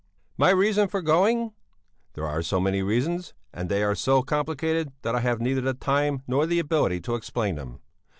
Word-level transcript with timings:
"'My 0.35 0.49
reason 0.49 0.87
for 0.87 1.03
going? 1.03 1.53
There 2.15 2.25
are 2.25 2.41
so 2.41 2.59
many 2.59 2.81
reasons 2.81 3.35
and 3.53 3.69
they 3.69 3.83
are 3.83 3.93
so 3.93 4.23
complicated 4.23 4.91
that 5.03 5.13
I 5.13 5.19
have 5.19 5.39
neither 5.39 5.61
the 5.61 5.75
time 5.75 6.23
nor 6.25 6.47
the 6.47 6.57
ability 6.57 7.01
to 7.01 7.13
explain 7.13 7.53
them. 7.53 7.81